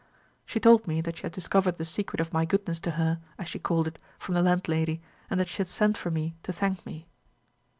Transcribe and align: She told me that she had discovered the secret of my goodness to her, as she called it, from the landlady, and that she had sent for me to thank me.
She 0.47 0.59
told 0.59 0.87
me 0.87 0.99
that 1.01 1.17
she 1.17 1.21
had 1.21 1.31
discovered 1.31 1.77
the 1.77 1.85
secret 1.85 2.19
of 2.19 2.33
my 2.33 2.43
goodness 2.43 2.79
to 2.79 2.89
her, 2.97 3.21
as 3.37 3.47
she 3.47 3.59
called 3.59 3.87
it, 3.87 3.99
from 4.17 4.33
the 4.33 4.41
landlady, 4.41 4.99
and 5.29 5.39
that 5.39 5.47
she 5.47 5.59
had 5.59 5.67
sent 5.67 5.95
for 5.95 6.09
me 6.09 6.33
to 6.41 6.51
thank 6.51 6.83
me. 6.87 7.05